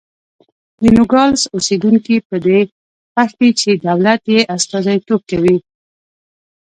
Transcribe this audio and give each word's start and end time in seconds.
د 0.81 0.83
نوګالس 0.95 1.41
اوسېدونکي 1.55 2.15
په 2.29 2.35
دې 2.45 2.59
خوښ 3.11 3.31
دي 3.39 3.49
چې 3.59 3.69
دولت 3.85 4.21
یې 4.33 4.41
استازیتوب 4.55 5.21
کوي. 5.29 5.57